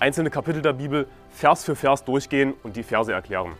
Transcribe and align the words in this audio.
einzelne 0.00 0.30
Kapitel 0.30 0.62
der 0.62 0.72
Bibel 0.72 1.06
Vers 1.28 1.64
für 1.64 1.76
Vers 1.76 2.04
durchgehen 2.04 2.54
und 2.62 2.76
die 2.76 2.82
Verse 2.82 3.12
erklären. 3.12 3.52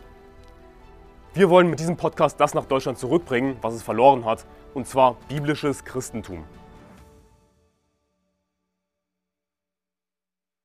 Wir 1.35 1.51
wollen 1.51 1.69
mit 1.69 1.79
diesem 1.79 1.97
Podcast 1.97 2.41
das 2.41 2.55
nach 2.55 2.65
Deutschland 2.65 2.99
zurückbringen, 2.99 3.57
was 3.61 3.75
es 3.75 3.83
verloren 3.83 4.25
hat, 4.25 4.47
und 4.75 4.87
zwar 4.87 5.17
biblisches 5.29 5.85
Christentum. 5.85 6.45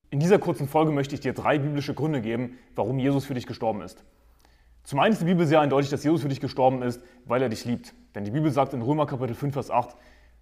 In 0.09 0.19
dieser 0.19 0.39
kurzen 0.39 0.69
Folge 0.69 0.91
möchte 0.91 1.13
ich 1.13 1.19
dir 1.19 1.33
drei 1.33 1.59
biblische 1.59 1.93
Gründe 1.93 2.21
geben, 2.21 2.57
warum 2.73 2.97
Jesus 2.97 3.25
für 3.25 3.33
dich 3.33 3.45
gestorben 3.45 3.81
ist. 3.81 4.05
Zum 4.83 4.99
einen 4.99 5.11
ist 5.11 5.21
die 5.21 5.25
Bibel 5.25 5.45
sehr 5.45 5.59
eindeutig, 5.59 5.89
dass 5.89 6.05
Jesus 6.05 6.21
für 6.21 6.29
dich 6.29 6.39
gestorben 6.39 6.83
ist, 6.83 7.01
weil 7.25 7.41
er 7.41 7.49
dich 7.49 7.65
liebt. 7.65 7.93
Denn 8.15 8.23
die 8.23 8.31
Bibel 8.31 8.49
sagt 8.49 8.73
in 8.73 8.81
Römer 8.81 9.07
Kapitel 9.07 9.35
5, 9.35 9.53
Vers 9.53 9.71
8, 9.71 9.95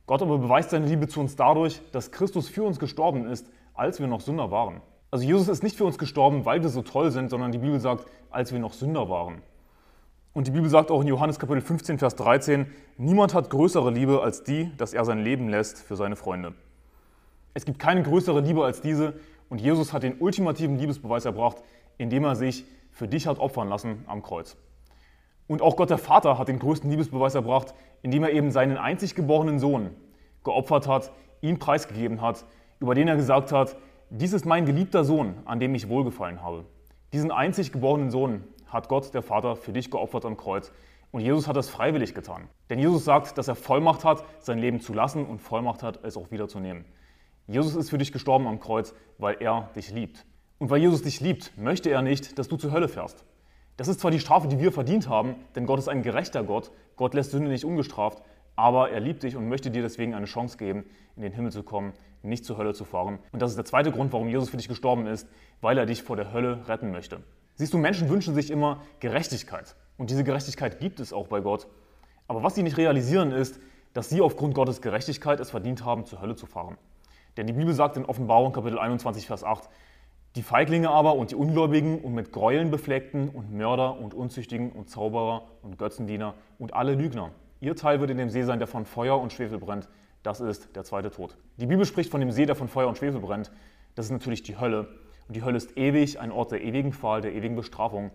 Gott 0.06 0.22
aber 0.22 0.38
beweist 0.38 0.70
seine 0.70 0.86
Liebe 0.86 1.08
zu 1.08 1.20
uns 1.22 1.36
dadurch, 1.36 1.82
dass 1.92 2.12
Christus 2.12 2.50
für 2.50 2.64
uns 2.64 2.78
gestorben 2.78 3.26
ist, 3.26 3.50
als 3.74 4.00
wir 4.00 4.08
noch 4.08 4.22
Sünder 4.22 4.52
waren. 4.52 4.82
Also 5.14 5.26
Jesus 5.26 5.48
ist 5.48 5.62
nicht 5.62 5.78
für 5.78 5.86
uns 5.86 6.00
gestorben, 6.00 6.44
weil 6.44 6.64
wir 6.64 6.70
so 6.70 6.82
toll 6.82 7.12
sind, 7.12 7.30
sondern 7.30 7.52
die 7.52 7.60
Bibel 7.60 7.80
sagt, 7.80 8.08
als 8.32 8.52
wir 8.52 8.58
noch 8.58 8.74
Sünder 8.74 9.10
waren. 9.10 9.44
Und 10.34 10.48
die 10.48 10.52
Bibel 10.52 10.68
sagt 10.68 10.90
auch 10.90 11.02
in 11.02 11.08
Johannes 11.08 11.38
Kapitel 11.38 11.62
15, 11.62 12.00
Vers 12.00 12.16
13, 12.16 12.66
niemand 12.98 13.36
hat 13.36 13.52
größere 13.52 13.92
Liebe 13.92 14.24
als 14.24 14.44
die, 14.44 14.72
dass 14.76 14.92
er 14.92 15.06
sein 15.06 15.20
Leben 15.20 15.50
lässt 15.50 15.78
für 15.84 15.96
seine 15.96 16.16
Freunde. 16.16 16.56
Es 17.54 17.64
gibt 17.64 17.78
keine 17.78 18.02
größere 18.02 18.40
Liebe 18.40 18.66
als 18.66 18.82
diese 18.82 19.14
und 19.50 19.62
Jesus 19.62 19.94
hat 19.94 20.02
den 20.02 20.20
ultimativen 20.20 20.80
Liebesbeweis 20.80 21.26
erbracht, 21.26 21.58
indem 22.00 22.24
er 22.24 22.36
sich 22.36 22.66
für 22.92 23.08
dich 23.08 23.28
hat 23.28 23.38
opfern 23.38 23.70
lassen 23.70 24.06
am 24.08 24.24
Kreuz. 24.24 24.58
Und 25.46 25.62
auch 25.62 25.76
Gott 25.76 25.92
der 25.92 26.00
Vater 26.00 26.40
hat 26.40 26.48
den 26.48 26.58
größten 26.58 26.90
Liebesbeweis 26.90 27.36
erbracht, 27.36 27.76
indem 28.02 28.24
er 28.24 28.32
eben 28.32 28.50
seinen 28.50 28.78
einzig 28.78 29.14
geborenen 29.14 29.60
Sohn 29.60 29.92
geopfert 30.44 30.88
hat, 30.88 31.12
ihn 31.42 31.60
preisgegeben 31.60 32.20
hat, 32.20 32.46
über 32.80 32.96
den 32.96 33.08
er 33.08 33.16
gesagt 33.16 33.52
hat, 33.52 33.76
dies 34.16 34.32
ist 34.32 34.46
mein 34.46 34.68
geliebter 34.68 35.04
Sohn, 35.04 35.34
an 35.46 35.60
dem 35.60 35.74
ich 35.74 35.90
wohlgefallen 35.90 36.44
habe. 36.44 36.66
Diesen 37.14 37.32
einzig 37.32 37.72
geborenen 37.72 38.12
Sohn 38.12 38.44
hat 38.68 38.88
Gott, 38.88 39.12
der 39.16 39.24
Vater, 39.24 39.56
für 39.56 39.74
dich 39.74 39.90
geopfert 39.90 40.24
am 40.26 40.38
Kreuz. 40.38 40.72
Und 41.10 41.22
Jesus 41.22 41.48
hat 41.48 41.56
das 41.56 41.68
freiwillig 41.68 42.14
getan. 42.14 42.48
Denn 42.70 42.78
Jesus 42.78 43.06
sagt, 43.06 43.40
dass 43.40 43.48
er 43.48 43.56
Vollmacht 43.56 44.06
hat, 44.06 44.24
sein 44.38 44.60
Leben 44.60 44.82
zu 44.82 44.94
lassen 44.94 45.26
und 45.26 45.40
Vollmacht 45.42 45.82
hat, 45.82 46.04
es 46.04 46.16
auch 46.16 46.30
wieder 46.30 46.48
zu 46.48 46.60
nehmen. 46.60 46.86
Jesus 47.48 47.76
ist 47.76 47.90
für 47.90 47.98
dich 47.98 48.12
gestorben 48.12 48.46
am 48.46 48.60
Kreuz, 48.60 48.94
weil 49.18 49.38
er 49.40 49.72
dich 49.76 49.90
liebt. 49.90 50.28
Und 50.60 50.70
weil 50.70 50.80
Jesus 50.80 51.02
dich 51.02 51.20
liebt, 51.20 51.58
möchte 51.58 51.90
er 51.90 52.04
nicht, 52.04 52.38
dass 52.38 52.48
du 52.48 52.58
zur 52.58 52.72
Hölle 52.72 52.90
fährst. 52.90 53.26
Das 53.78 53.88
ist 53.88 54.00
zwar 54.00 54.12
die 54.12 54.20
Strafe, 54.20 54.48
die 54.48 54.60
wir 54.60 54.72
verdient 54.72 55.10
haben, 55.10 55.38
denn 55.56 55.66
Gott 55.66 55.80
ist 55.80 55.90
ein 55.90 56.04
gerechter 56.04 56.44
Gott. 56.44 56.70
Gott 56.98 57.16
lässt 57.16 57.32
Sünde 57.32 57.50
nicht 57.50 57.66
ungestraft, 57.66 58.22
aber 58.56 58.92
er 58.92 59.00
liebt 59.00 59.24
dich 59.24 59.36
und 59.36 59.50
möchte 59.50 59.72
dir 59.72 59.82
deswegen 59.82 60.14
eine 60.14 60.26
Chance 60.26 60.58
geben, 60.58 60.86
in 61.16 61.24
den 61.24 61.34
Himmel 61.34 61.52
zu 61.52 61.64
kommen, 61.64 61.94
nicht 62.22 62.46
zur 62.46 62.58
Hölle 62.58 62.74
zu 62.74 62.86
fahren. 62.86 63.20
Und 63.32 63.42
das 63.42 63.52
ist 63.52 63.58
der 63.58 63.66
zweite 63.66 63.92
Grund, 63.92 64.14
warum 64.14 64.30
Jesus 64.30 64.50
für 64.50 64.58
dich 64.58 64.68
gestorben 64.68 65.08
ist, 65.08 65.28
weil 65.62 65.78
er 65.78 65.86
dich 65.86 66.04
vor 66.04 66.16
der 66.16 66.32
Hölle 66.32 66.68
retten 66.68 66.92
möchte. 66.92 67.22
Siehst 67.56 67.74
du, 67.74 67.78
Menschen 67.78 68.10
wünschen 68.10 68.34
sich 68.34 68.50
immer 68.50 68.82
Gerechtigkeit. 69.00 69.76
Und 69.98 70.10
diese 70.10 70.24
Gerechtigkeit 70.24 70.80
gibt 70.80 71.00
es 71.00 71.14
auch 71.14 71.28
bei 71.28 71.42
Gott. 71.42 71.68
Aber 72.28 72.42
was 72.42 72.56
sie 72.56 72.64
nicht 72.64 72.78
realisieren 72.78 73.32
ist, 73.32 73.60
dass 73.94 74.10
sie 74.10 74.22
aufgrund 74.22 74.56
Gottes 74.56 74.82
Gerechtigkeit 74.82 75.40
es 75.40 75.52
verdient 75.52 75.86
haben, 75.86 76.06
zur 76.06 76.22
Hölle 76.22 76.36
zu 76.36 76.48
fahren. 76.48 76.78
Denn 77.38 77.48
die 77.48 77.54
Bibel 77.54 77.74
sagt 77.74 77.98
in 77.98 78.06
Offenbarung 78.06 78.54
Kapitel 78.54 78.80
21, 78.80 79.28
Vers 79.28 79.44
8, 79.44 79.70
die 80.36 80.42
Feiglinge 80.42 80.90
aber 80.90 81.16
und 81.16 81.30
die 81.30 81.36
Ungläubigen 81.36 82.00
und 82.00 82.16
mit 82.16 82.32
Gräueln 82.32 82.72
befleckten 82.72 83.30
und 83.30 83.54
Mörder 83.54 84.00
und 84.00 84.16
Unzüchtigen 84.16 84.72
und 84.72 84.90
Zauberer 84.90 85.44
und 85.62 85.78
Götzendiener 85.78 86.34
und 86.58 86.74
alle 86.74 86.96
Lügner 86.96 87.32
Ihr 87.64 87.78
Teil 87.78 88.02
wird 88.02 88.10
in 88.10 88.18
dem 88.18 88.30
See 88.30 88.44
sein, 88.44 88.60
der 88.60 88.68
von 88.68 88.84
Feuer 88.84 89.18
und 89.22 89.32
Schwefel 89.32 89.58
brennt. 89.58 89.88
Das 90.22 90.42
ist 90.42 90.76
der 90.76 90.84
zweite 90.84 91.12
Tod. 91.12 91.38
Die 91.56 91.66
Bibel 91.66 91.86
spricht 91.86 92.12
von 92.12 92.20
dem 92.20 92.30
See, 92.30 92.46
der 92.46 92.56
von 92.56 92.68
Feuer 92.68 92.90
und 92.90 92.98
Schwefel 92.98 93.22
brennt. 93.22 93.54
Das 93.96 94.08
ist 94.08 94.12
natürlich 94.12 94.44
die 94.44 94.60
Hölle. 94.60 94.90
Und 95.30 95.38
die 95.38 95.46
Hölle 95.46 95.56
ist 95.56 95.78
ewig, 95.78 96.20
ein 96.20 96.34
Ort 96.34 96.52
der 96.52 96.62
ewigen 96.62 96.92
Qual, 96.92 97.22
der 97.22 97.32
ewigen 97.32 97.56
Bestrafung. 97.56 98.12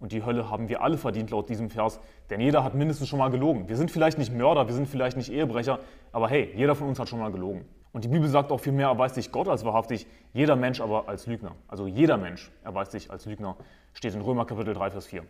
Und 0.00 0.12
die 0.12 0.22
Hölle 0.22 0.50
haben 0.50 0.68
wir 0.68 0.82
alle 0.82 0.98
verdient 0.98 1.30
laut 1.30 1.48
diesem 1.48 1.70
Vers, 1.70 1.98
denn 2.28 2.42
jeder 2.42 2.62
hat 2.62 2.74
mindestens 2.74 3.08
schon 3.08 3.18
mal 3.18 3.30
gelogen. 3.30 3.70
Wir 3.70 3.78
sind 3.78 3.90
vielleicht 3.90 4.18
nicht 4.18 4.34
Mörder, 4.34 4.66
wir 4.66 4.74
sind 4.74 4.86
vielleicht 4.86 5.16
nicht 5.16 5.32
Ehebrecher, 5.32 5.78
aber 6.12 6.28
hey, 6.28 6.52
jeder 6.54 6.74
von 6.74 6.86
uns 6.86 6.98
hat 6.98 7.08
schon 7.08 7.20
mal 7.20 7.32
gelogen. 7.32 7.64
Und 7.92 8.04
die 8.04 8.08
Bibel 8.08 8.28
sagt 8.28 8.52
auch 8.52 8.60
viel 8.60 8.74
mehr, 8.74 8.88
erweist 8.88 9.14
sich 9.14 9.32
Gott 9.32 9.48
als 9.48 9.64
wahrhaftig, 9.64 10.06
jeder 10.34 10.56
Mensch 10.56 10.82
aber 10.82 11.08
als 11.08 11.26
Lügner. 11.26 11.56
Also 11.68 11.86
jeder 11.86 12.18
Mensch 12.18 12.50
erweist 12.64 12.92
sich 12.92 13.10
als 13.10 13.24
Lügner, 13.24 13.56
steht 13.94 14.14
in 14.14 14.20
Römer 14.20 14.44
Kapitel 14.44 14.74
3, 14.74 14.90
Vers 14.90 15.06
4. 15.06 15.24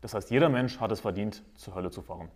Das 0.00 0.12
heißt, 0.12 0.28
jeder 0.32 0.48
Mensch 0.48 0.80
hat 0.80 0.90
es 0.90 0.98
verdient, 0.98 1.44
zur 1.54 1.76
Hölle 1.76 1.92
zu 1.92 2.02
fahren. 2.02 2.30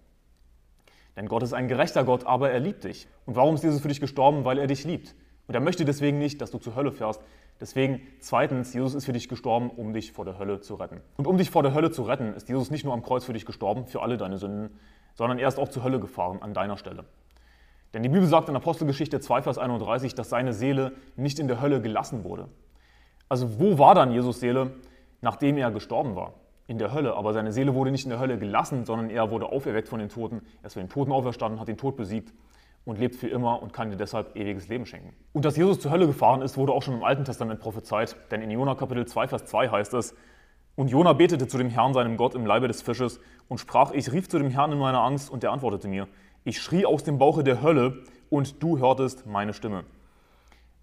Denn 1.17 1.27
Gott 1.27 1.43
ist 1.43 1.53
ein 1.53 1.69
gerechter 1.69 2.05
Gott, 2.05 2.27
aber 2.27 2.51
er 2.51 2.61
liebt 2.61 2.85
dich. 2.85 3.09
Und 3.27 3.37
warum 3.37 3.55
ist 3.55 3.65
Jesus 3.65 3.81
für 3.81 3.89
dich 3.89 4.01
gestorben? 4.01 4.45
Weil 4.45 4.59
er 4.59 4.67
dich 4.67 4.85
liebt. 4.85 5.15
Und 5.47 5.55
er 5.55 5.61
möchte 5.61 5.85
deswegen 5.85 6.19
nicht, 6.19 6.41
dass 6.41 6.51
du 6.51 6.59
zur 6.59 6.77
Hölle 6.77 6.93
fährst. 6.93 7.21
Deswegen, 7.61 8.01
zweitens, 8.21 8.73
Jesus 8.73 8.95
ist 8.95 9.05
für 9.05 9.13
dich 9.13 9.29
gestorben, 9.29 9.69
um 9.69 9.93
dich 9.93 10.13
vor 10.13 10.25
der 10.25 10.39
Hölle 10.39 10.61
zu 10.61 10.77
retten. 10.77 11.01
Und 11.17 11.27
um 11.27 11.37
dich 11.37 11.51
vor 11.51 11.63
der 11.63 11.75
Hölle 11.75 11.91
zu 11.91 12.03
retten, 12.03 12.33
ist 12.35 12.49
Jesus 12.49 12.71
nicht 12.71 12.85
nur 12.85 12.95
am 12.95 13.03
Kreuz 13.03 13.25
für 13.25 13.33
dich 13.33 13.45
gestorben, 13.45 13.87
für 13.87 14.01
alle 14.01 14.17
deine 14.17 14.39
Sünden, 14.39 14.79
sondern 15.15 15.39
er 15.39 15.49
ist 15.49 15.59
auch 15.59 15.69
zur 15.69 15.85
Hölle 15.85 16.01
gefahren, 16.01 16.41
an 16.41 16.55
deiner 16.55 16.79
Stelle. 16.79 17.05
Denn 17.93 18.03
die 18.03 18.09
Bibel 18.09 18.27
sagt 18.27 18.49
in 18.49 18.57
Apostelgeschichte 18.57 19.21
2, 19.21 19.43
Vers 19.43 19.59
31, 19.59 20.15
dass 20.15 20.31
seine 20.31 20.53
Seele 20.53 20.93
nicht 21.17 21.39
in 21.39 21.49
der 21.49 21.61
Hölle 21.61 21.83
gelassen 21.83 22.25
wurde. 22.25 22.49
Also 23.29 23.59
wo 23.59 23.79
war 23.79 23.95
dann 23.95 24.13
Jesus 24.13 24.41
Seele, 24.41 24.77
nachdem 25.21 25.59
er 25.59 25.71
gestorben 25.71 26.17
war? 26.17 26.35
In 26.71 26.79
der 26.79 26.93
Hölle, 26.95 27.17
aber 27.17 27.33
seine 27.33 27.51
Seele 27.51 27.75
wurde 27.75 27.91
nicht 27.91 28.05
in 28.05 28.11
der 28.11 28.21
Hölle 28.21 28.39
gelassen, 28.39 28.85
sondern 28.85 29.11
er 29.11 29.33
wurde 29.33 29.47
auferweckt 29.47 29.89
von 29.89 29.99
den 29.99 30.09
Toten. 30.09 30.43
Er 30.63 30.69
ist 30.69 30.75
von 30.75 30.85
den 30.85 30.89
Toten 30.89 31.11
auferstanden, 31.11 31.59
hat 31.59 31.67
den 31.67 31.77
Tod 31.77 31.97
besiegt 31.97 32.33
und 32.85 32.97
lebt 32.97 33.17
für 33.17 33.27
immer 33.27 33.61
und 33.61 33.73
kann 33.73 33.91
dir 33.91 33.97
deshalb 33.97 34.37
ewiges 34.37 34.69
Leben 34.69 34.87
schenken. 34.87 35.13
Und 35.33 35.45
dass 35.45 35.57
Jesus 35.57 35.81
zur 35.81 35.91
Hölle 35.91 36.07
gefahren 36.07 36.43
ist, 36.43 36.57
wurde 36.57 36.73
auch 36.73 36.83
schon 36.83 36.95
im 36.95 37.03
Alten 37.03 37.25
Testament 37.25 37.59
prophezeit, 37.59 38.15
denn 38.31 38.41
in 38.41 38.53
Jona 38.53 38.77
Kapitel 38.77 39.05
2, 39.05 39.27
Vers 39.27 39.47
2 39.47 39.69
heißt 39.69 39.95
es, 39.95 40.15
und 40.77 40.93
Jona 40.93 41.13
betete 41.13 41.49
zu 41.49 41.59
dem 41.59 41.71
Herrn, 41.71 41.93
seinem 41.93 42.17
Gott, 42.17 42.37
im 42.37 42.47
Leibe 42.47 42.69
des 42.69 42.83
Fisches 42.83 43.19
und 43.49 43.59
sprach, 43.59 43.91
ich 43.91 44.13
rief 44.13 44.29
zu 44.29 44.39
dem 44.39 44.51
Herrn 44.51 44.71
in 44.71 44.79
meiner 44.79 45.01
Angst 45.01 45.29
und 45.29 45.43
er 45.43 45.51
antwortete 45.51 45.89
mir, 45.89 46.07
ich 46.45 46.63
schrie 46.63 46.87
aus 46.87 47.03
dem 47.03 47.19
Bauche 47.19 47.43
der 47.43 47.63
Hölle 47.63 48.05
und 48.29 48.63
du 48.63 48.79
hörtest 48.79 49.27
meine 49.27 49.55
Stimme. 49.55 49.83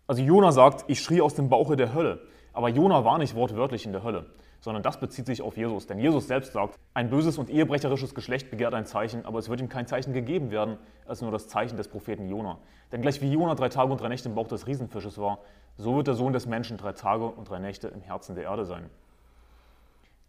Also 0.06 0.22
Jona 0.22 0.52
sagt, 0.52 0.84
ich 0.90 1.02
schrie 1.02 1.22
aus 1.22 1.34
dem 1.34 1.48
Bauche 1.48 1.78
der 1.78 1.94
Hölle, 1.94 2.20
aber 2.52 2.68
Jona 2.68 3.06
war 3.06 3.18
nicht 3.20 3.36
wortwörtlich 3.36 3.86
in 3.86 3.94
der 3.94 4.04
Hölle 4.04 4.26
sondern 4.60 4.84
das 4.84 5.00
bezieht 5.00 5.26
sich 5.26 5.42
auf 5.42 5.58
Jesus. 5.58 5.88
Denn 5.88 6.00
Jesus 6.00 6.28
selbst 6.28 6.54
sagt, 6.54 6.76
ein 6.94 7.10
böses 7.10 7.38
und 7.38 7.50
ehebrecherisches 7.50 8.16
Geschlecht 8.16 8.50
begehrt 8.50 8.74
ein 8.74 8.86
Zeichen, 8.86 9.26
aber 9.26 9.40
es 9.40 9.50
wird 9.50 9.62
ihm 9.62 9.70
kein 9.70 9.88
Zeichen 9.88 10.14
gegeben 10.14 10.52
werden, 10.52 10.78
als 11.06 11.22
nur 11.22 11.32
das 11.32 11.48
Zeichen 11.48 11.78
des 11.78 11.88
Propheten 11.88 12.28
Jona. 12.30 12.58
Denn 12.92 13.02
gleich 13.02 13.22
wie 13.22 13.32
Jona 13.32 13.56
drei 13.56 13.70
Tage 13.70 13.92
und 13.92 14.02
drei 14.02 14.10
Nächte 14.10 14.30
im 14.30 14.36
Bauch 14.36 14.48
des 14.48 14.68
Riesenfisches 14.68 15.18
war, 15.18 15.40
so 15.78 15.96
wird 15.96 16.08
der 16.08 16.16
Sohn 16.16 16.34
des 16.34 16.46
Menschen 16.46 16.78
drei 16.78 16.94
Tage 16.94 17.26
und 17.26 17.50
drei 17.50 17.60
Nächte 17.60 17.88
im 17.88 18.02
Herzen 18.02 18.36
der 18.36 18.46
Erde 18.46 18.66
sein. 18.66 18.90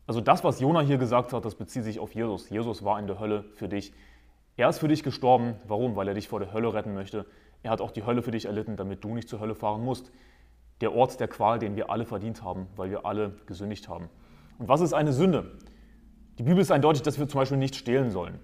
Also 0.06 0.20
das, 0.20 0.44
was 0.44 0.60
Jona 0.60 0.80
hier 0.80 0.98
gesagt 0.98 1.32
hat, 1.32 1.44
das 1.44 1.54
bezieht 1.54 1.84
sich 1.84 2.00
auf 2.00 2.14
Jesus. 2.14 2.48
Jesus 2.50 2.84
war 2.84 2.98
in 2.98 3.06
der 3.06 3.18
Hölle 3.18 3.44
für 3.54 3.68
dich. 3.68 3.92
Er 4.56 4.68
ist 4.68 4.78
für 4.78 4.88
dich 4.88 5.02
gestorben. 5.02 5.54
Warum? 5.66 5.96
Weil 5.96 6.08
er 6.08 6.14
dich 6.14 6.28
vor 6.28 6.40
der 6.40 6.52
Hölle 6.52 6.72
retten 6.72 6.94
möchte. 6.94 7.26
Er 7.62 7.70
hat 7.70 7.80
auch 7.80 7.90
die 7.90 8.04
Hölle 8.04 8.22
für 8.22 8.30
dich 8.30 8.46
erlitten, 8.46 8.76
damit 8.76 9.04
du 9.04 9.14
nicht 9.14 9.28
zur 9.28 9.40
Hölle 9.40 9.54
fahren 9.54 9.84
musst 9.84 10.10
der 10.80 10.94
Ort 10.94 11.18
der 11.20 11.28
Qual, 11.28 11.58
den 11.58 11.76
wir 11.76 11.90
alle 11.90 12.04
verdient 12.04 12.42
haben, 12.42 12.66
weil 12.76 12.90
wir 12.90 13.04
alle 13.04 13.34
gesündigt 13.46 13.88
haben. 13.88 14.08
Und 14.58 14.68
was 14.68 14.80
ist 14.80 14.92
eine 14.92 15.12
Sünde? 15.12 15.58
Die 16.38 16.42
Bibel 16.42 16.60
ist 16.60 16.70
eindeutig, 16.70 17.02
dass 17.02 17.18
wir 17.18 17.28
zum 17.28 17.40
Beispiel 17.40 17.58
nicht 17.58 17.74
stehlen 17.74 18.10
sollen. 18.10 18.38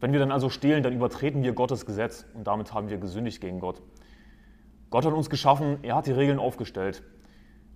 Wenn 0.00 0.12
wir 0.12 0.20
dann 0.20 0.32
also 0.32 0.50
stehlen, 0.50 0.82
dann 0.82 0.92
übertreten 0.92 1.42
wir 1.42 1.52
Gottes 1.52 1.86
Gesetz 1.86 2.26
und 2.34 2.46
damit 2.46 2.72
haben 2.72 2.88
wir 2.88 2.98
gesündigt 2.98 3.40
gegen 3.40 3.60
Gott. 3.60 3.82
Gott 4.90 5.04
hat 5.04 5.12
uns 5.12 5.30
geschaffen, 5.30 5.78
er 5.82 5.96
hat 5.96 6.06
die 6.06 6.12
Regeln 6.12 6.38
aufgestellt. 6.38 7.02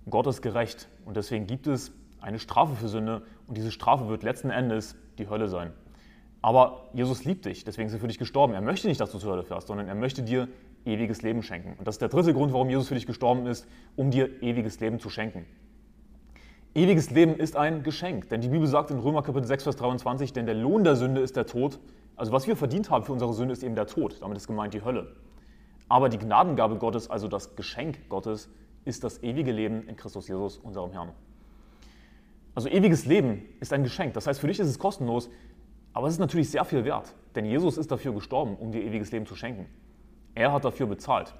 Gott 0.09 0.27
ist 0.27 0.41
gerecht 0.41 0.87
und 1.05 1.17
deswegen 1.17 1.45
gibt 1.45 1.67
es 1.67 1.91
eine 2.19 2.39
Strafe 2.39 2.75
für 2.75 2.87
Sünde 2.87 3.23
und 3.47 3.57
diese 3.57 3.71
Strafe 3.71 4.07
wird 4.07 4.23
letzten 4.23 4.49
Endes 4.49 4.95
die 5.17 5.29
Hölle 5.29 5.47
sein. 5.47 5.73
Aber 6.41 6.89
Jesus 6.93 7.23
liebt 7.23 7.45
dich, 7.45 7.63
deswegen 7.63 7.87
ist 7.87 7.93
er 7.93 7.99
für 7.99 8.07
dich 8.07 8.17
gestorben. 8.17 8.53
Er 8.53 8.61
möchte 8.61 8.87
nicht, 8.87 8.99
dass 8.99 9.11
du 9.11 9.19
zur 9.19 9.31
Hölle 9.31 9.43
fährst, 9.43 9.67
sondern 9.67 9.87
er 9.87 9.95
möchte 9.95 10.23
dir 10.23 10.47
ewiges 10.85 11.21
Leben 11.21 11.43
schenken. 11.43 11.75
Und 11.77 11.87
das 11.87 11.95
ist 11.95 12.01
der 12.01 12.09
dritte 12.09 12.33
Grund, 12.33 12.53
warum 12.53 12.69
Jesus 12.69 12.87
für 12.87 12.95
dich 12.95 13.05
gestorben 13.05 13.45
ist, 13.47 13.67
um 13.95 14.11
dir 14.11 14.41
ewiges 14.41 14.79
Leben 14.79 14.99
zu 14.99 15.09
schenken. 15.09 15.45
Ewiges 16.73 17.11
Leben 17.11 17.35
ist 17.35 17.57
ein 17.57 17.83
Geschenk, 17.83 18.29
denn 18.29 18.39
die 18.41 18.47
Bibel 18.47 18.65
sagt 18.65 18.91
in 18.91 18.99
Römer 18.99 19.23
Kapitel 19.23 19.45
6, 19.45 19.63
Vers 19.63 19.75
23, 19.75 20.31
denn 20.31 20.45
der 20.45 20.55
Lohn 20.55 20.83
der 20.83 20.95
Sünde 20.95 21.21
ist 21.21 21.35
der 21.35 21.45
Tod. 21.45 21.79
Also 22.15 22.31
was 22.31 22.47
wir 22.47 22.55
verdient 22.55 22.89
haben 22.89 23.03
für 23.03 23.11
unsere 23.11 23.33
Sünde 23.33 23.51
ist 23.51 23.63
eben 23.63 23.75
der 23.75 23.87
Tod, 23.87 24.21
damit 24.21 24.37
ist 24.37 24.47
gemeint 24.47 24.73
die 24.73 24.83
Hölle. 24.83 25.15
Aber 25.89 26.07
die 26.07 26.17
Gnadengabe 26.17 26.77
Gottes, 26.77 27.09
also 27.09 27.27
das 27.27 27.57
Geschenk 27.57 28.07
Gottes, 28.07 28.49
ist 28.85 29.03
das 29.03 29.21
ewige 29.21 29.51
Leben 29.51 29.87
in 29.87 29.97
Christus 29.97 30.29
Jesus, 30.29 30.57
unserem 30.57 30.91
Herrn. 30.91 31.11
Also 32.55 32.69
ewiges 32.69 33.05
Leben 33.05 33.43
ist 33.59 33.73
ein 33.73 33.83
Geschenk. 33.83 34.13
Das 34.13 34.27
heißt, 34.27 34.39
für 34.39 34.47
dich 34.47 34.59
ist 34.59 34.67
es 34.67 34.79
kostenlos, 34.79 35.29
aber 35.93 36.07
es 36.07 36.13
ist 36.13 36.19
natürlich 36.19 36.49
sehr 36.49 36.63
viel 36.63 36.85
wert. 36.85 37.13
Denn 37.35 37.45
Jesus 37.45 37.77
ist 37.77 37.91
dafür 37.91 38.13
gestorben, 38.13 38.55
um 38.55 38.71
dir 38.71 38.81
ewiges 38.81 39.11
Leben 39.11 39.25
zu 39.25 39.35
schenken. 39.35 39.65
Er 40.35 40.51
hat 40.53 40.65
dafür 40.65 40.87
bezahlt. 40.87 41.33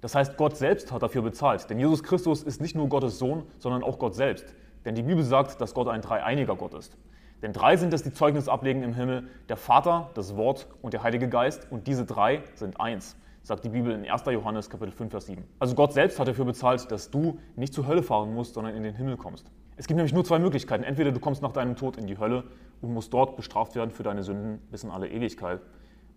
Das 0.00 0.14
heißt, 0.14 0.36
Gott 0.36 0.56
selbst 0.56 0.92
hat 0.92 1.02
dafür 1.02 1.22
bezahlt. 1.22 1.68
Denn 1.70 1.78
Jesus 1.78 2.02
Christus 2.02 2.42
ist 2.42 2.60
nicht 2.60 2.76
nur 2.76 2.88
Gottes 2.88 3.18
Sohn, 3.18 3.44
sondern 3.58 3.82
auch 3.82 3.98
Gott 3.98 4.14
selbst. 4.14 4.54
Denn 4.84 4.94
die 4.94 5.02
Bibel 5.02 5.24
sagt, 5.24 5.60
dass 5.60 5.72
Gott 5.72 5.88
ein 5.88 6.02
dreieiniger 6.02 6.56
Gott 6.56 6.74
ist. 6.74 6.98
Denn 7.42 7.52
drei 7.52 7.76
sind 7.76 7.92
es, 7.94 8.02
die 8.02 8.12
Zeugnis 8.12 8.48
ablegen 8.48 8.82
im 8.82 8.94
Himmel, 8.94 9.28
der 9.48 9.56
Vater, 9.56 10.10
das 10.14 10.36
Wort 10.36 10.66
und 10.82 10.92
der 10.92 11.02
Heilige 11.02 11.28
Geist. 11.28 11.66
Und 11.70 11.86
diese 11.86 12.04
drei 12.04 12.42
sind 12.54 12.80
eins, 12.80 13.16
sagt 13.42 13.64
die 13.64 13.70
Bibel 13.70 13.92
in 13.92 14.10
1. 14.10 14.24
Johannes 14.26 14.70
Kapitel 14.70 14.92
5, 14.92 15.10
Vers 15.10 15.26
7. 15.26 15.44
Also 15.58 15.74
Gott 15.74 15.92
selbst 15.92 16.18
hat 16.18 16.28
dafür 16.28 16.44
bezahlt, 16.44 16.90
dass 16.90 17.10
du 17.10 17.38
nicht 17.56 17.72
zur 17.74 17.86
Hölle 17.86 18.02
fahren 18.02 18.34
musst, 18.34 18.54
sondern 18.54 18.74
in 18.74 18.82
den 18.82 18.94
Himmel 18.94 19.16
kommst. 19.16 19.50
Es 19.76 19.86
gibt 19.86 19.96
nämlich 19.96 20.12
nur 20.12 20.24
zwei 20.24 20.38
Möglichkeiten. 20.38 20.84
Entweder 20.84 21.12
du 21.12 21.20
kommst 21.20 21.42
nach 21.42 21.52
deinem 21.52 21.76
Tod 21.76 21.96
in 21.96 22.06
die 22.06 22.18
Hölle 22.18 22.44
und 22.80 22.92
musst 22.92 23.12
dort 23.12 23.36
bestraft 23.36 23.74
werden 23.74 23.90
für 23.90 24.02
deine 24.02 24.22
Sünden 24.22 24.58
bis 24.70 24.84
in 24.84 24.90
alle 24.90 25.08
Ewigkeit. 25.08 25.60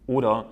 Oder 0.06 0.48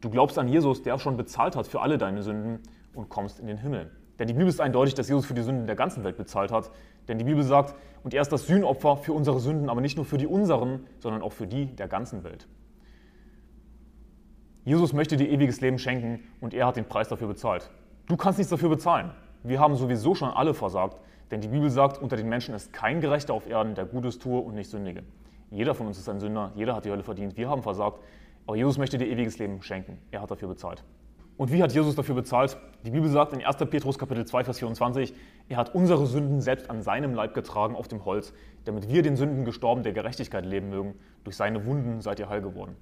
du 0.00 0.10
glaubst 0.10 0.38
an 0.38 0.48
Jesus, 0.48 0.82
der 0.82 0.98
schon 0.98 1.16
bezahlt 1.16 1.56
hat 1.56 1.66
für 1.66 1.80
alle 1.80 1.98
deine 1.98 2.22
Sünden 2.22 2.60
und 2.94 3.08
kommst 3.08 3.40
in 3.40 3.46
den 3.46 3.58
Himmel. 3.58 3.90
Denn 4.18 4.26
die 4.26 4.34
Bibel 4.34 4.48
ist 4.48 4.60
eindeutig, 4.60 4.94
dass 4.94 5.08
Jesus 5.08 5.24
für 5.24 5.34
die 5.34 5.42
Sünden 5.42 5.66
der 5.66 5.76
ganzen 5.76 6.04
Welt 6.04 6.18
bezahlt 6.18 6.52
hat. 6.52 6.70
Denn 7.08 7.18
die 7.18 7.24
Bibel 7.24 7.42
sagt, 7.42 7.74
und 8.04 8.12
er 8.12 8.20
ist 8.20 8.30
das 8.30 8.46
Sühnopfer 8.46 8.98
für 8.98 9.14
unsere 9.14 9.40
Sünden, 9.40 9.70
aber 9.70 9.80
nicht 9.80 9.96
nur 9.96 10.04
für 10.04 10.18
die 10.18 10.26
unseren, 10.26 10.86
sondern 10.98 11.22
auch 11.22 11.32
für 11.32 11.46
die 11.46 11.74
der 11.74 11.88
ganzen 11.88 12.22
Welt. 12.22 12.46
Jesus 14.64 14.92
möchte 14.92 15.16
dir 15.16 15.28
ewiges 15.28 15.62
Leben 15.62 15.78
schenken 15.78 16.20
und 16.40 16.52
er 16.52 16.66
hat 16.66 16.76
den 16.76 16.84
Preis 16.84 17.08
dafür 17.08 17.28
bezahlt. 17.28 17.70
Du 18.08 18.16
kannst 18.16 18.38
nichts 18.38 18.50
dafür 18.50 18.68
bezahlen. 18.68 19.10
Wir 19.42 19.58
haben 19.58 19.74
sowieso 19.74 20.14
schon 20.14 20.28
alle 20.28 20.52
versagt, 20.52 20.98
denn 21.30 21.40
die 21.40 21.48
Bibel 21.48 21.70
sagt, 21.70 21.96
unter 21.96 22.16
den 22.16 22.28
Menschen 22.28 22.54
ist 22.54 22.72
kein 22.72 23.00
Gerechter 23.00 23.32
auf 23.32 23.48
Erden, 23.48 23.74
der 23.74 23.86
Gutes 23.86 24.18
tue 24.18 24.38
und 24.38 24.54
nicht 24.54 24.68
sündige. 24.68 25.02
Jeder 25.50 25.74
von 25.74 25.86
uns 25.86 25.98
ist 25.98 26.08
ein 26.08 26.20
Sünder, 26.20 26.52
jeder 26.54 26.76
hat 26.76 26.84
die 26.84 26.90
Hölle 26.90 27.02
verdient, 27.02 27.36
wir 27.38 27.48
haben 27.48 27.62
versagt, 27.62 28.00
aber 28.50 28.56
Jesus 28.56 28.78
möchte 28.78 28.98
dir 28.98 29.06
ewiges 29.06 29.38
Leben 29.38 29.62
schenken. 29.62 29.98
Er 30.10 30.22
hat 30.22 30.32
dafür 30.32 30.48
bezahlt. 30.48 30.82
Und 31.36 31.52
wie 31.52 31.62
hat 31.62 31.70
Jesus 31.70 31.94
dafür 31.94 32.16
bezahlt? 32.16 32.56
Die 32.84 32.90
Bibel 32.90 33.08
sagt 33.08 33.32
in 33.32 33.46
1. 33.46 33.58
Petrus 33.58 33.96
Kapitel 33.96 34.24
2, 34.24 34.42
Vers 34.42 34.58
24, 34.58 35.14
er 35.48 35.56
hat 35.56 35.72
unsere 35.72 36.04
Sünden 36.04 36.40
selbst 36.40 36.68
an 36.68 36.82
seinem 36.82 37.14
Leib 37.14 37.32
getragen 37.32 37.76
auf 37.76 37.86
dem 37.86 38.04
Holz, 38.04 38.32
damit 38.64 38.88
wir 38.88 39.02
den 39.02 39.14
Sünden 39.14 39.44
gestorben 39.44 39.84
der 39.84 39.92
Gerechtigkeit 39.92 40.44
leben 40.44 40.68
mögen. 40.68 40.94
Durch 41.22 41.36
seine 41.36 41.64
Wunden 41.64 42.00
seid 42.00 42.18
ihr 42.18 42.28
heil 42.28 42.42
geworden. 42.42 42.74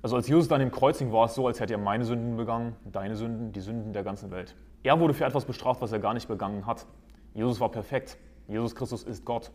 Also 0.00 0.16
als 0.16 0.26
Jesus 0.26 0.48
dann 0.48 0.62
im 0.62 0.70
Kreuz 0.70 1.00
hing, 1.00 1.12
war 1.12 1.26
es 1.26 1.34
so, 1.34 1.46
als 1.46 1.60
hätte 1.60 1.74
er 1.74 1.78
meine 1.78 2.06
Sünden 2.06 2.38
begangen, 2.38 2.74
deine 2.90 3.14
Sünden, 3.14 3.52
die 3.52 3.60
Sünden 3.60 3.92
der 3.92 4.04
ganzen 4.04 4.30
Welt. 4.30 4.56
Er 4.84 4.98
wurde 5.00 5.12
für 5.12 5.26
etwas 5.26 5.44
bestraft, 5.44 5.82
was 5.82 5.92
er 5.92 5.98
gar 5.98 6.14
nicht 6.14 6.28
begangen 6.28 6.64
hat. 6.64 6.86
Jesus 7.34 7.60
war 7.60 7.70
perfekt. 7.70 8.16
Jesus 8.48 8.74
Christus 8.74 9.02
ist 9.02 9.26
Gott. 9.26 9.50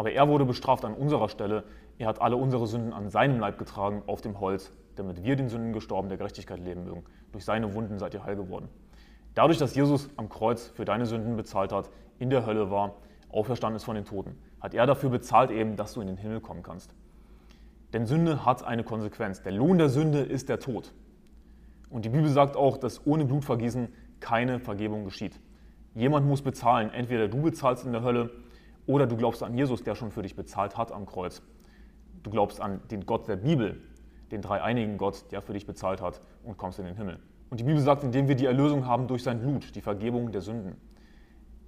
Aber 0.00 0.12
er 0.12 0.26
wurde 0.28 0.46
bestraft 0.46 0.86
an 0.86 0.94
unserer 0.94 1.28
Stelle. 1.28 1.64
Er 1.98 2.08
hat 2.08 2.22
alle 2.22 2.36
unsere 2.36 2.66
Sünden 2.66 2.94
an 2.94 3.10
seinem 3.10 3.38
Leib 3.38 3.58
getragen 3.58 4.02
auf 4.06 4.22
dem 4.22 4.40
Holz 4.40 4.72
damit 5.00 5.24
wir 5.24 5.34
den 5.34 5.48
Sünden 5.48 5.72
gestorben, 5.72 6.08
der 6.08 6.18
Gerechtigkeit 6.18 6.60
leben 6.60 6.84
mögen. 6.84 7.04
Durch 7.32 7.44
seine 7.44 7.74
Wunden 7.74 7.98
seid 7.98 8.14
ihr 8.14 8.24
heil 8.24 8.36
geworden. 8.36 8.68
Dadurch, 9.34 9.58
dass 9.58 9.74
Jesus 9.74 10.10
am 10.16 10.28
Kreuz 10.28 10.66
für 10.68 10.84
deine 10.84 11.06
Sünden 11.06 11.36
bezahlt 11.36 11.72
hat, 11.72 11.90
in 12.18 12.30
der 12.30 12.44
Hölle 12.44 12.70
war, 12.70 12.96
auferstanden 13.30 13.76
ist 13.76 13.84
von 13.84 13.94
den 13.94 14.04
Toten, 14.04 14.36
hat 14.60 14.74
er 14.74 14.86
dafür 14.86 15.10
bezahlt 15.10 15.50
eben, 15.50 15.76
dass 15.76 15.94
du 15.94 16.00
in 16.00 16.08
den 16.08 16.16
Himmel 16.16 16.40
kommen 16.40 16.62
kannst. 16.62 16.92
Denn 17.92 18.06
Sünde 18.06 18.44
hat 18.44 18.62
eine 18.62 18.84
Konsequenz. 18.84 19.42
Der 19.42 19.52
Lohn 19.52 19.78
der 19.78 19.88
Sünde 19.88 20.20
ist 20.20 20.48
der 20.48 20.60
Tod. 20.60 20.92
Und 21.88 22.04
die 22.04 22.10
Bibel 22.10 22.28
sagt 22.28 22.56
auch, 22.56 22.76
dass 22.76 23.06
ohne 23.06 23.24
Blutvergießen 23.24 23.88
keine 24.20 24.60
Vergebung 24.60 25.04
geschieht. 25.04 25.40
Jemand 25.94 26.26
muss 26.26 26.42
bezahlen. 26.42 26.90
Entweder 26.92 27.26
du 27.26 27.42
bezahlst 27.42 27.84
in 27.84 27.92
der 27.92 28.02
Hölle 28.02 28.30
oder 28.86 29.06
du 29.06 29.16
glaubst 29.16 29.42
an 29.42 29.54
Jesus, 29.54 29.82
der 29.82 29.94
schon 29.94 30.10
für 30.10 30.22
dich 30.22 30.36
bezahlt 30.36 30.76
hat 30.76 30.92
am 30.92 31.06
Kreuz. 31.06 31.42
Du 32.22 32.30
glaubst 32.30 32.60
an 32.60 32.80
den 32.90 33.06
Gott 33.06 33.28
der 33.28 33.36
Bibel, 33.36 33.80
den 34.30 34.42
dreieinigen 34.42 34.98
Gott, 34.98 35.24
der 35.32 35.42
für 35.42 35.52
dich 35.52 35.66
bezahlt 35.66 36.00
hat 36.00 36.20
und 36.44 36.56
kommst 36.56 36.78
in 36.78 36.84
den 36.84 36.96
Himmel. 36.96 37.18
Und 37.50 37.60
die 37.60 37.64
Bibel 37.64 37.80
sagt, 37.80 38.04
indem 38.04 38.28
wir 38.28 38.36
die 38.36 38.46
Erlösung 38.46 38.86
haben 38.86 39.08
durch 39.08 39.22
sein 39.22 39.40
Blut, 39.40 39.74
die 39.74 39.80
Vergebung 39.80 40.30
der 40.30 40.40
Sünden. 40.40 40.76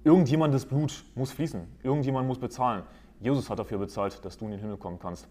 Irgendjemandes 0.03 0.65
Blut 0.65 1.03
muss 1.15 1.31
fließen, 1.31 1.61
irgendjemand 1.81 2.27
muss 2.27 2.39
bezahlen. 2.39 2.83
Jesus 3.19 3.49
hat 3.49 3.59
dafür 3.59 3.77
bezahlt, 3.77 4.23
dass 4.23 4.37
du 4.37 4.45
in 4.45 4.51
den 4.51 4.59
Himmel 4.59 4.77
kommen 4.77 4.99
kannst. 4.99 5.27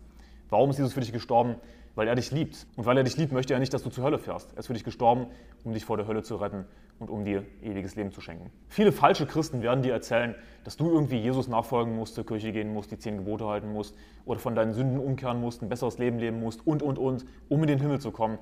Warum 0.49 0.71
ist 0.71 0.79
Jesus 0.79 0.93
für 0.93 1.01
dich 1.01 1.13
gestorben? 1.13 1.57
Weil 1.95 2.09
er 2.09 2.15
dich 2.15 2.31
liebt. 2.31 2.67
Und 2.77 2.87
weil 2.87 2.97
er 2.97 3.05
dich 3.05 3.17
liebt, 3.17 3.33
möchte 3.33 3.53
er 3.53 3.61
nicht, 3.61 3.75
dass 3.75 3.83
du 3.83 3.91
zur 3.91 4.05
Hölle 4.05 4.19
fährst. 4.19 4.53
Er 4.53 4.59
ist 4.59 4.67
für 4.67 4.73
dich 4.73 4.85
gestorben, 4.85 5.27
um 5.65 5.75
dich 5.75 5.85
vor 5.85 5.97
der 5.97 6.07
Hölle 6.07 6.23
zu 6.23 6.37
retten 6.37 6.65
und 6.99 7.11
um 7.11 7.25
dir 7.25 7.45
ewiges 7.63 7.97
Leben 7.97 8.13
zu 8.13 8.21
schenken. 8.21 8.51
Viele 8.69 8.93
falsche 8.93 9.27
Christen 9.27 9.61
werden 9.61 9.83
dir 9.83 9.93
erzählen, 9.93 10.35
dass 10.65 10.77
du 10.77 10.91
irgendwie 10.91 11.19
Jesus 11.19 11.49
nachfolgen 11.49 11.97
musst, 11.97 12.15
zur 12.15 12.25
Kirche 12.25 12.53
gehen 12.53 12.73
musst, 12.73 12.91
die 12.93 12.99
zehn 12.99 13.17
Gebote 13.19 13.47
halten 13.47 13.73
musst 13.73 13.95
oder 14.25 14.39
von 14.39 14.55
deinen 14.55 14.73
Sünden 14.73 14.99
umkehren 14.99 15.41
musst, 15.41 15.63
ein 15.63 15.69
besseres 15.69 15.99
Leben 15.99 16.19
leben 16.19 16.41
musst 16.41 16.67
und, 16.67 16.83
und, 16.83 16.99
und, 16.99 17.25
um 17.49 17.61
in 17.63 17.67
den 17.67 17.81
Himmel 17.81 18.01
zu 18.01 18.11
kommen. 18.11 18.39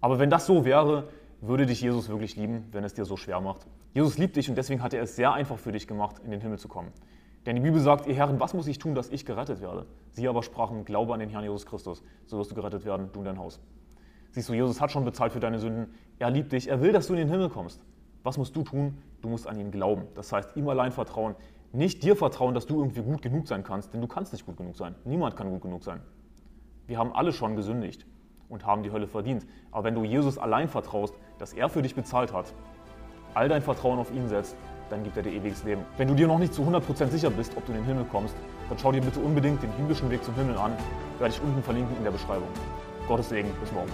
Aber 0.00 0.18
wenn 0.18 0.30
das 0.30 0.46
so 0.46 0.64
wäre, 0.64 1.08
würde 1.40 1.66
dich 1.66 1.80
Jesus 1.80 2.08
wirklich 2.08 2.36
lieben, 2.36 2.68
wenn 2.70 2.84
es 2.84 2.94
dir 2.94 3.04
so 3.04 3.16
schwer 3.16 3.40
macht. 3.40 3.66
Jesus 3.94 4.16
liebt 4.16 4.36
dich 4.36 4.48
und 4.48 4.56
deswegen 4.56 4.82
hat 4.82 4.94
er 4.94 5.02
es 5.02 5.16
sehr 5.16 5.32
einfach 5.32 5.58
für 5.58 5.72
dich 5.72 5.86
gemacht, 5.86 6.20
in 6.24 6.30
den 6.30 6.40
Himmel 6.40 6.58
zu 6.58 6.68
kommen. 6.68 6.92
Denn 7.46 7.56
die 7.56 7.62
Bibel 7.62 7.80
sagt, 7.80 8.06
ihr 8.06 8.14
Herren, 8.14 8.38
was 8.38 8.54
muss 8.54 8.66
ich 8.68 8.78
tun, 8.78 8.94
dass 8.94 9.10
ich 9.10 9.26
gerettet 9.26 9.60
werde? 9.60 9.86
Sie 10.10 10.28
aber 10.28 10.42
sprachen, 10.42 10.84
glaube 10.84 11.12
an 11.12 11.20
den 11.20 11.28
Herrn 11.28 11.42
Jesus 11.42 11.66
Christus, 11.66 12.02
so 12.26 12.38
wirst 12.38 12.50
du 12.50 12.54
gerettet 12.54 12.84
werden, 12.84 13.10
du 13.12 13.18
und 13.18 13.24
dein 13.24 13.38
Haus. 13.38 13.60
Siehst 14.30 14.48
du, 14.48 14.54
Jesus 14.54 14.80
hat 14.80 14.92
schon 14.92 15.04
bezahlt 15.04 15.32
für 15.32 15.40
deine 15.40 15.58
Sünden. 15.58 15.92
Er 16.18 16.30
liebt 16.30 16.52
dich, 16.52 16.68
er 16.68 16.80
will, 16.80 16.92
dass 16.92 17.08
du 17.08 17.14
in 17.14 17.18
den 17.18 17.28
Himmel 17.28 17.48
kommst. 17.48 17.84
Was 18.22 18.38
musst 18.38 18.54
du 18.54 18.62
tun? 18.62 18.98
Du 19.20 19.28
musst 19.28 19.46
an 19.46 19.58
ihn 19.58 19.70
glauben. 19.70 20.04
Das 20.14 20.32
heißt, 20.32 20.56
ihm 20.56 20.68
allein 20.68 20.92
vertrauen. 20.92 21.34
Nicht 21.72 22.02
dir 22.02 22.16
vertrauen, 22.16 22.54
dass 22.54 22.66
du 22.66 22.78
irgendwie 22.78 23.02
gut 23.02 23.22
genug 23.22 23.48
sein 23.48 23.64
kannst, 23.64 23.92
denn 23.92 24.00
du 24.00 24.06
kannst 24.06 24.32
nicht 24.32 24.46
gut 24.46 24.56
genug 24.56 24.76
sein. 24.76 24.94
Niemand 25.04 25.36
kann 25.36 25.50
gut 25.50 25.62
genug 25.62 25.82
sein. 25.82 26.00
Wir 26.86 26.98
haben 26.98 27.12
alle 27.12 27.32
schon 27.32 27.56
gesündigt 27.56 28.06
und 28.48 28.66
haben 28.66 28.82
die 28.82 28.92
Hölle 28.92 29.06
verdient. 29.06 29.46
Aber 29.70 29.84
wenn 29.84 29.94
du 29.94 30.04
Jesus 30.04 30.38
allein 30.38 30.68
vertraust, 30.68 31.14
dass 31.38 31.52
er 31.52 31.68
für 31.68 31.82
dich 31.82 31.94
bezahlt 31.94 32.32
hat, 32.32 32.52
all 33.34 33.48
dein 33.48 33.62
Vertrauen 33.62 33.98
auf 33.98 34.12
ihn 34.12 34.28
setzt, 34.28 34.56
dann 34.92 35.02
gibt 35.02 35.16
er 35.16 35.22
dir 35.22 35.32
ewiges 35.32 35.64
Leben. 35.64 35.82
Wenn 35.96 36.08
du 36.08 36.14
dir 36.14 36.26
noch 36.26 36.38
nicht 36.38 36.52
zu 36.52 36.62
100% 36.62 37.08
sicher 37.08 37.30
bist, 37.30 37.56
ob 37.56 37.64
du 37.64 37.72
in 37.72 37.78
den 37.78 37.86
Himmel 37.86 38.04
kommst, 38.04 38.34
dann 38.68 38.78
schau 38.78 38.92
dir 38.92 39.00
bitte 39.00 39.20
unbedingt 39.20 39.62
den 39.62 39.70
biblischen 39.70 40.10
Weg 40.10 40.22
zum 40.22 40.34
Himmel 40.34 40.56
an. 40.58 40.72
Werde 41.18 41.34
ich 41.34 41.42
unten 41.42 41.62
verlinken 41.62 41.96
in 41.96 42.04
der 42.04 42.10
Beschreibung. 42.10 42.48
Gottes 43.08 43.30
Segen, 43.30 43.50
bis 43.60 43.72
morgen. 43.72 43.90